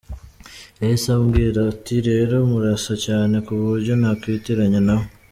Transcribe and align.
Yahise 0.79 1.07
ambwira 1.17 1.59
ati 1.71 1.95
rero 2.07 2.35
murasa 2.51 2.93
cyane 3.05 3.35
ku 3.45 3.51
buryo 3.63 3.93
nakwitiranyaga 4.01 4.81
nawe. 4.87 5.05